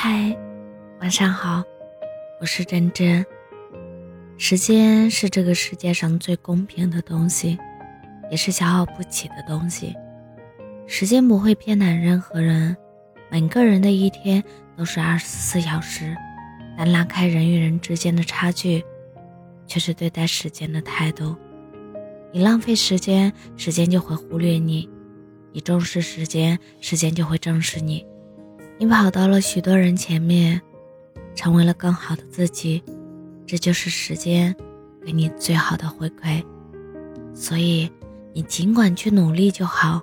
[0.00, 0.32] 嗨，
[1.00, 1.60] 晚上好，
[2.40, 3.26] 我是真真。
[4.36, 7.58] 时间是这个世界上最公平的东西，
[8.30, 9.92] 也是消耗不起的东西。
[10.86, 12.76] 时间不会偏袒任何人，
[13.28, 14.40] 每个人的一天
[14.76, 16.16] 都是二十四小时，
[16.76, 18.84] 但拉开人与人之间的差距，
[19.66, 21.34] 却是对待时间的态度。
[22.30, 24.88] 你浪费时间，时间就会忽略你；
[25.52, 28.06] 你重视时间，时间就会正视你。
[28.80, 30.60] 你跑到了许多人前面，
[31.34, 32.80] 成为了更好的自己，
[33.44, 34.54] 这就是时间
[35.04, 36.44] 给你最好的回馈。
[37.34, 37.90] 所以，
[38.32, 40.00] 你尽管去努力就好，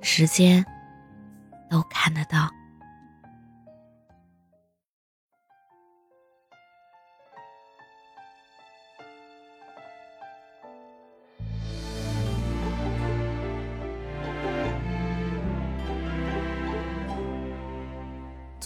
[0.00, 0.64] 时间
[1.70, 2.50] 都看得到。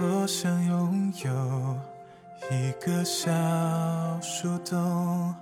[0.00, 1.76] 多想拥有
[2.50, 3.30] 一个小
[4.22, 5.34] 树洞，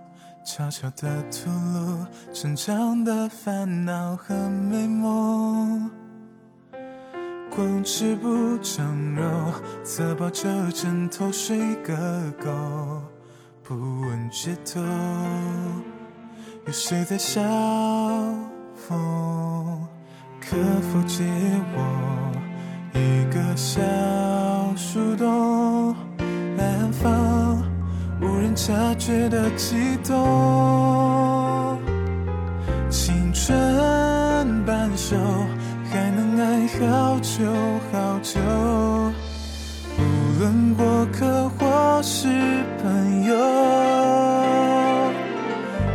[0.45, 5.89] 悄悄地吐露成长的烦恼和美梦。
[7.55, 8.85] 光吃不长
[9.15, 9.23] 肉，
[9.85, 11.95] 侧抱着枕头睡个
[12.43, 12.51] 够，
[13.63, 14.81] 不问街头
[16.67, 17.41] 有谁在笑
[18.75, 19.87] 疯，
[20.41, 20.57] 可
[20.93, 21.25] 否借
[21.77, 22.33] 我？
[22.95, 23.81] 一个小
[24.91, 25.95] 树洞，
[26.57, 27.63] 安放
[28.23, 31.79] 无人察觉的悸动。
[32.89, 33.55] 青春
[34.65, 35.15] 半熟，
[35.93, 37.45] 还能爱好久
[37.93, 38.41] 好久。
[39.99, 40.01] 无
[40.41, 42.27] 论过客或是
[42.83, 43.37] 朋友，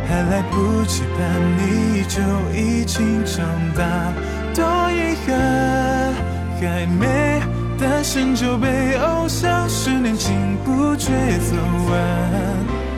[0.06, 1.18] 还来不及叛
[1.58, 2.22] 逆就
[2.56, 4.12] 已经长大，
[4.54, 6.14] 多遗憾。
[6.60, 7.33] 还没
[7.84, 11.54] 诞生就被偶像十年情不觉走
[11.90, 12.00] 完，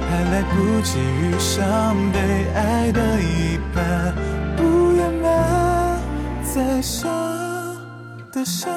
[0.08, 2.20] 还来不及遇上被
[2.54, 4.14] 爱的一半，
[4.56, 6.00] 不圆满
[6.44, 7.10] 再伤
[8.30, 8.72] 的伤，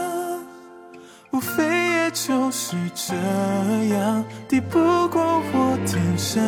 [1.29, 3.13] 无非也就是这
[3.95, 5.21] 样，抵不过
[5.53, 6.43] 我天生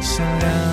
[0.00, 0.63] 善良。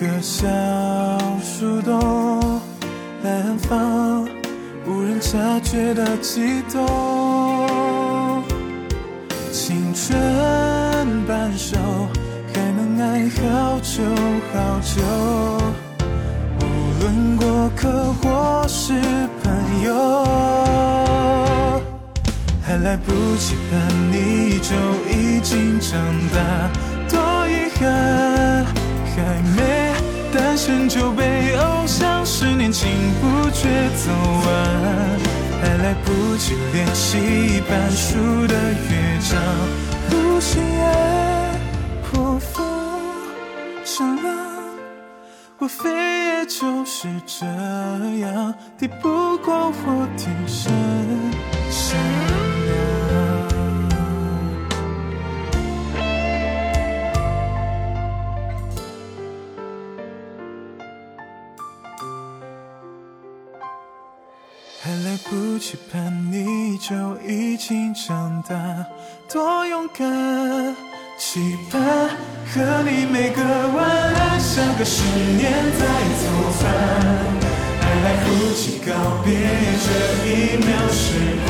[0.00, 0.48] 个小
[1.42, 2.58] 树洞，
[3.22, 4.26] 安放
[4.86, 8.42] 无人察觉的悸动。
[9.52, 10.18] 青春
[11.26, 11.76] 半熟，
[12.54, 14.02] 还能爱好久
[14.54, 15.02] 好久。
[16.60, 16.64] 无
[17.02, 18.94] 论过客或是
[19.42, 20.24] 朋友，
[22.62, 23.78] 还来不及叛
[24.10, 24.74] 逆就
[25.12, 26.00] 已经长
[26.32, 26.38] 大，
[30.62, 33.66] 成就被偶像十年情不觉
[33.96, 35.18] 走完，
[35.62, 39.40] 还来不及练习半熟的乐章，
[40.10, 41.58] 不心爱
[42.02, 42.62] 破风
[43.84, 44.34] 伤浪，
[45.60, 47.46] 无非也就是这
[48.18, 50.70] 样，敌不过我天生
[65.04, 66.94] 来不及盼你就
[67.26, 68.84] 已经长大，
[69.32, 70.76] 多勇敢！
[71.18, 71.80] 期盼
[72.46, 75.02] 和你每个晚安相隔十
[75.36, 75.86] 年再
[76.20, 76.24] 走
[76.58, 76.62] 散，
[77.80, 78.92] 还来不及告
[79.24, 79.32] 别
[79.84, 79.88] 这
[80.28, 81.14] 一秒时
[81.46, 81.48] 光，